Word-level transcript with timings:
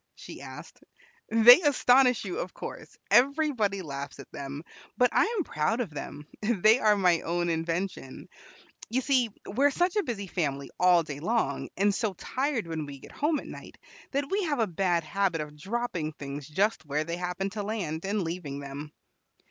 she 0.15 0.41
asked. 0.41 0.83
"They 1.29 1.61
astonish 1.61 2.25
you, 2.25 2.39
of 2.39 2.55
course; 2.55 2.97
everybody 3.11 3.83
laughs 3.83 4.17
at 4.17 4.31
them; 4.31 4.63
but 4.97 5.11
I 5.13 5.25
am 5.37 5.43
proud 5.43 5.79
of 5.79 5.91
them; 5.91 6.25
they 6.41 6.79
are 6.79 6.95
my 6.97 7.21
own 7.21 7.49
invention. 7.51 8.27
You 8.89 9.01
see, 9.01 9.29
we 9.45 9.63
are 9.63 9.69
such 9.69 9.95
a 9.97 10.01
busy 10.03 10.25
family 10.25 10.71
all 10.79 11.03
day 11.03 11.19
long, 11.19 11.69
and 11.77 11.93
so 11.93 12.13
tired 12.13 12.65
when 12.65 12.87
we 12.87 12.97
get 12.97 13.11
home 13.11 13.37
at 13.39 13.45
night, 13.45 13.77
that 14.09 14.31
we 14.31 14.41
have 14.45 14.57
a 14.57 14.65
bad 14.65 15.03
habit 15.03 15.39
of 15.39 15.55
dropping 15.55 16.13
things 16.13 16.47
just 16.47 16.83
where 16.83 17.03
they 17.03 17.17
happen 17.17 17.51
to 17.51 17.61
land, 17.61 18.03
and 18.03 18.23
leaving 18.23 18.59
them. 18.59 18.91